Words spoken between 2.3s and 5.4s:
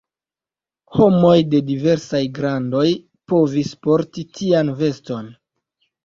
grandoj povis porti tian veston.